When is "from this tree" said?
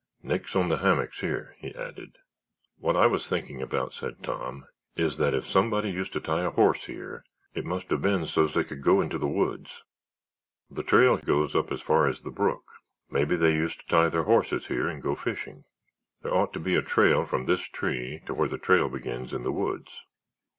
17.27-18.23